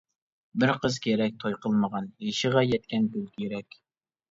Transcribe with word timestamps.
بىر 0.63 0.71
قىز 0.85 0.97
كېرەك، 1.03 1.35
توي 1.43 1.59
قىلمىغان 1.67 2.09
يېشىغا 2.29 2.65
يەتكەن 2.71 3.09
گۈل 3.15 3.31
كېرەك. 3.39 3.81